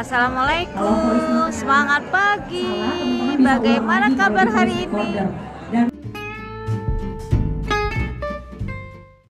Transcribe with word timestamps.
Assalamualaikum, 0.00 1.52
semangat 1.52 2.00
pagi. 2.08 2.72
Bagaimana 3.36 4.08
kabar 4.16 4.48
hari 4.48 4.88
ini? 4.88 5.20